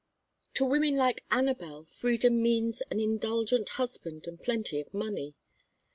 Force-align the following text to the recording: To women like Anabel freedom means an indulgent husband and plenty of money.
To 0.55 0.65
women 0.65 0.95
like 0.95 1.23
Anabel 1.29 1.85
freedom 1.87 2.41
means 2.41 2.81
an 2.89 2.99
indulgent 2.99 3.69
husband 3.69 4.25
and 4.25 4.41
plenty 4.41 4.81
of 4.81 4.91
money. 4.95 5.35